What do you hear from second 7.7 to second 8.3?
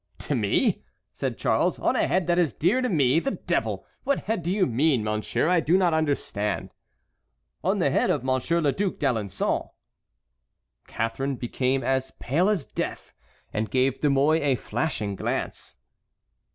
the head of